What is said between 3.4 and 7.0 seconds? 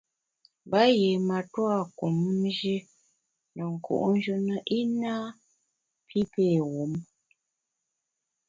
ne nku’njù na i napi pé wum.